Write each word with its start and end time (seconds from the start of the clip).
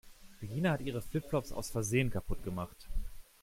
Regina 0.41 0.71
hat 0.71 0.81
ihre 0.81 0.99
Flip-Flops 0.99 1.51
aus 1.51 1.69
Versehen 1.69 2.09
kaputt 2.09 2.41
gemacht. 2.43 2.87